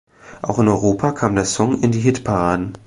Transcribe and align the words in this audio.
Auch 0.41 0.57
in 0.57 0.67
Europa 0.67 1.11
kam 1.11 1.35
der 1.35 1.45
Song 1.45 1.79
in 1.83 1.91
die 1.91 1.99
Hitparaden. 1.99 2.75